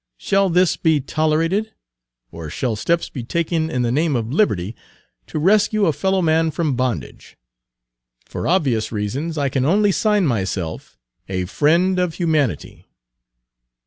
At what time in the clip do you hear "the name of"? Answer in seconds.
3.83-4.33